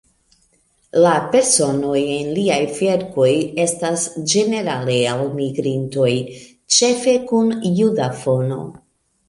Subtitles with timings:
[1.01, 3.29] La personoj en liaj verkoj
[3.67, 6.11] estas ĝenerale elmigrintoj,
[6.79, 8.63] ĉefe kun juda fono.